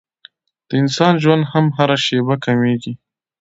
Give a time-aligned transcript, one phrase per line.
[0.67, 2.93] د انسان ژوند هم هره شېبه کمېږي.